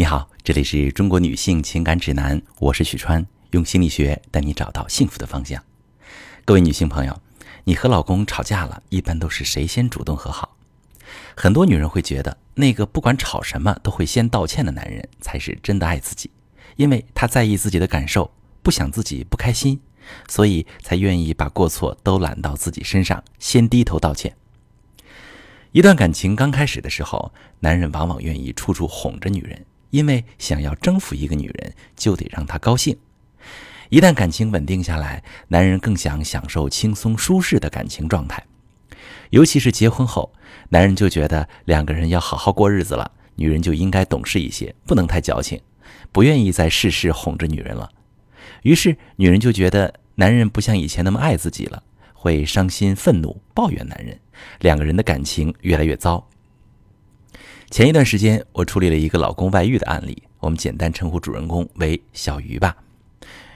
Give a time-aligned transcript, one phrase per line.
[0.00, 5.62] 你好，这里是中国女性情感指南，我是许川，用心理学带你找到幸福的方向。
[6.46, 7.20] 各位女性朋友，
[7.64, 10.56] 你和老公吵架了，一般都是谁先主动和好？
[11.36, 16.30] 很多女人会觉得，那个不管吵什么都会先道歉的男人才是真的爱自己，
[16.76, 18.32] 因为他在意自己的感受，
[18.62, 19.78] 不想自己不开心，
[20.30, 24.34] 所以才愿意把过错都揽到自己身上，先低头道歉。
[25.72, 29.66] 一段感情刚开始的时候，男人往往愿意处处哄着女人。
[29.90, 32.96] 因为想要征服一个女人，就得让她高兴。
[33.88, 38.44] 一旦感情稳定下来，男人更想享受轻松舒适的感情状态。
[39.30, 40.32] 尤其是结婚后，
[40.68, 45.60] 男人就觉得两个人要好好过日子了，女人就应该懂事一些，不能太矫情，
[46.12, 47.90] 不愿意再事事哄着女人了。
[48.62, 51.82] 于是，女人就觉得男人不像以前那么爱自己了，
[52.14, 54.20] 会伤心、愤怒、抱怨男人，
[54.60, 56.29] 两个人的感情越来越糟。
[57.70, 62.76] 前一段时间，我处理了一个老公外遇的案例，我们简单称呼主人公为小鱼吧。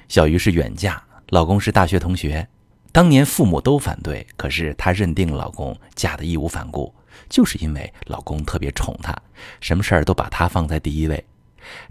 [0.07, 2.47] 小鱼是远嫁，老公是大学同学。
[2.93, 6.95] 当年父母都反对，可是她认定老公嫁得义无反顾，
[7.29, 9.13] 就是因为老公特别宠她，
[9.61, 11.25] 什么事儿都把她放在第一位。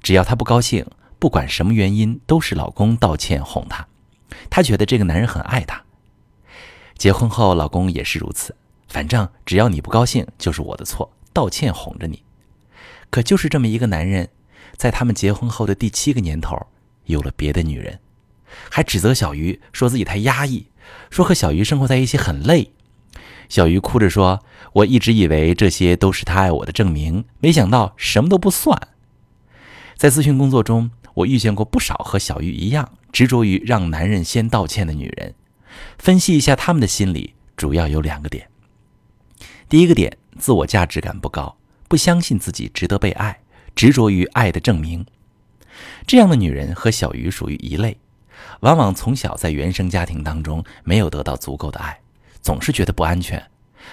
[0.02, 0.85] 只要她不高兴，
[1.19, 3.85] 不管什么原因，都是老公道歉哄她。
[4.49, 5.83] 她觉得这个男人很爱她。
[6.97, 8.55] 结婚后，老公也是如此，
[8.87, 11.11] 反正只要你不高兴，就是我的错。
[11.34, 12.23] 道歉哄着你，
[13.09, 14.30] 可就是这么一个男人，
[14.78, 16.67] 在他们结婚后的第七个年头，
[17.06, 18.00] 有了别的女人，
[18.70, 20.67] 还指责小鱼说自己太压抑，
[21.09, 22.72] 说和小鱼生活在一起很累。
[23.50, 28.89] 小鱼哭着说：“我一直以为这些都是他爱我的证明，没想到什么都不算。”
[29.98, 35.36] 在咨询工作中，我遇见过不少和小鱼一样执着于让男人先道歉的女人。
[35.98, 38.48] 分析一下他们的心理，主要有两个点。
[39.67, 40.17] 第一个点。
[40.38, 43.39] 自我价值感不高，不相信自己值得被爱，
[43.76, 45.06] 执着于爱的证明。
[46.06, 47.98] 这样的女人和小鱼属于一类，
[48.59, 52.00] 往往从小在原生家庭当中没有得到足够的爱，
[52.42, 53.42] 总是觉得不安全，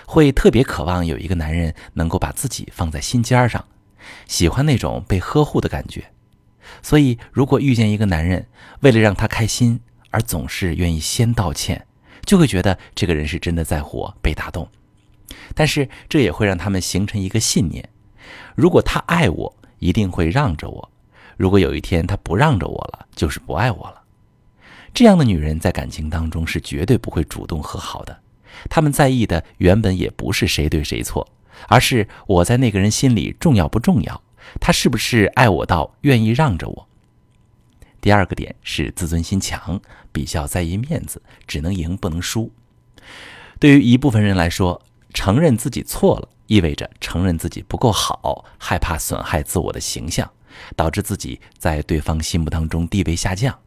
[0.06, 3.65] 会特别渴望有一个男人能够把自己放在心尖上，
[4.27, 6.11] 喜欢那种被呵护的感觉。
[6.83, 8.47] 所以，如果遇见一个男人，
[8.81, 9.81] 为了让他开心
[10.11, 11.87] 而总是愿意先道歉，
[12.25, 14.69] 就会觉得这个人是真的在乎我，被打动。
[15.55, 17.89] 但是这也会让他们形成一个信念：
[18.55, 20.89] 如果他爱我，一定会让着我；
[21.37, 24.03] 如果有一天他不让着我了，就是不爱我了。
[24.93, 28.21] 这样的女人在感情当中是绝对不会主动和好的。
[28.69, 31.27] 他们在意的原本也不是谁对谁错，
[31.69, 34.21] 而是我在那个人心里重要不重要，
[34.61, 36.89] 他是不是爱我到愿意让着我。
[38.01, 39.81] 第二个点是自尊心强，
[40.11, 42.51] 比较在意面子，只能赢不能输。
[43.59, 50.31] 对于一部分人来说，承认自己错了，意味着承认自己不够好，害怕损害自我的形象，
[50.76, 53.59] 导致自己在对方心目当中地位下降。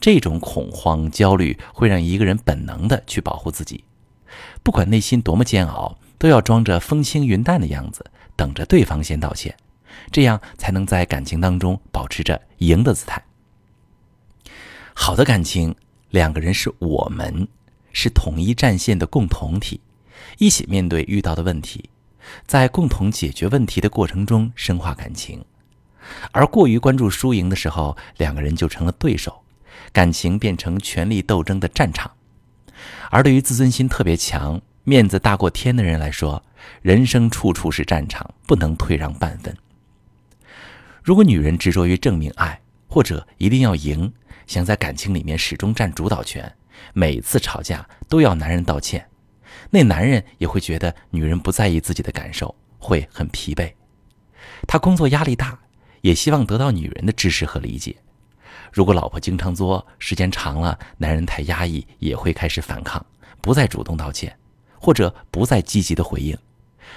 [0.00, 3.84] 这种恐慌、焦虑会让一个人本能的去保护自己，
[4.62, 8.04] 不管内心多么煎熬，都要装着风轻云淡的样子，
[8.34, 9.56] 等着对方先道歉，
[10.10, 13.22] 这样才能在感情当中保持着赢的姿态。
[14.94, 15.74] 好的感情，
[16.10, 17.46] 两个人是我们，
[17.92, 19.80] 是统一战线的共同体。
[20.38, 21.90] 一起面对遇到的问题，
[22.46, 25.44] 在共同解决问题的过程中深化感情，
[26.32, 29.42] 而过于关注输赢的时候，两个人就成了对手，
[29.92, 32.10] 感情变成权力斗争的战场。
[33.10, 36.42] 而对于自尊心特别强、面子大过天的人来说，
[36.80, 39.54] 人生处处是战场，不能退让半分。
[41.02, 44.12] 如果女人执着于证明爱，或者一定要赢，
[44.46, 46.52] 想在感情里面始终占主导权，
[46.92, 49.09] 每次吵架都要男人道歉。
[49.70, 53.72] 那男人也会觉得女人不在意自己的感受，会很疲惫。
[54.66, 55.58] 他工作压力大，
[56.00, 57.96] 也希望得到女人的支持和理解。
[58.72, 63.04] 如果老婆经常作，时间长了，男人太压抑，也会开始反抗，
[63.40, 64.36] 不再主动道歉，
[64.78, 66.36] 或者不再积极的回应。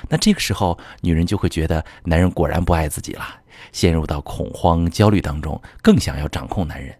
[0.09, 3.25] 那这个时候，女人就会觉得男人果然不爱自己了，
[3.71, 6.95] 陷入到恐慌、焦虑当中，更想要掌控男人，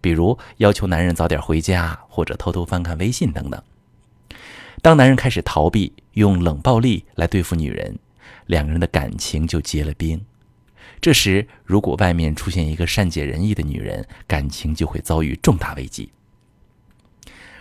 [0.00, 3.62] 比如要求男人早点回家，或者偷偷翻看微信等等。
[4.84, 7.98] 当男人开始逃避，用冷暴力来对付女人，
[8.44, 10.22] 两个人的感情就结了冰。
[11.00, 16.12] 这时，如果外面出现一个善解人意的女人，感情就会遭遇重大危机。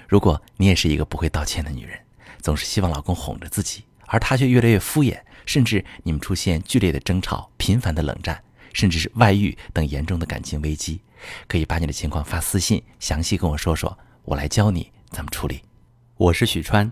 [0.05, 1.97] 如果你也是一个不会道歉的女人，
[2.41, 8.43] 总是希望老公哄着自己，而他却越来越敷衍，甚至你们出现剧烈的争吵、频繁的冷战，
[8.73, 10.99] 甚至是外遇等严重的感情危机，
[11.47, 15.61] 可以把你的情况发私信，详细跟我说说，我来教你怎么处理。
[16.17, 16.91] 我是许川。